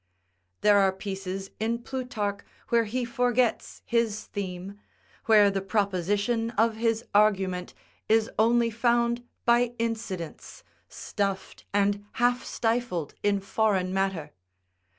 There 0.61 0.79
are 0.79 0.91
pieces 0.91 1.51
in 1.59 1.83
Plutarch 1.83 2.39
where 2.69 2.85
he 2.85 3.05
forgets 3.05 3.83
his 3.85 4.23
theme; 4.23 4.79
where 5.25 5.51
the 5.51 5.61
proposition 5.61 6.49
of 6.57 6.77
his 6.77 7.05
argument 7.13 7.75
is 8.09 8.27
only 8.39 8.71
found 8.71 9.23
by 9.45 9.75
incidence, 9.77 10.63
stuffed 10.89 11.65
and 11.71 12.03
half 12.13 12.43
stifled 12.43 13.13
in 13.21 13.41
foreign 13.41 13.93
matter. 13.93 14.31